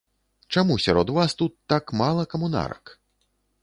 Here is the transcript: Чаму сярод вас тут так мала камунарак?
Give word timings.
Чаму 0.55 0.77
сярод 0.85 1.13
вас 1.19 1.37
тут 1.43 1.53
так 1.75 1.97
мала 2.03 2.29
камунарак? 2.35 3.01